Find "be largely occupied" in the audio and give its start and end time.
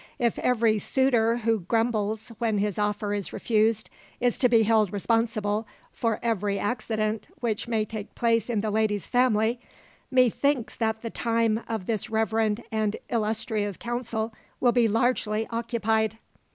14.71-16.17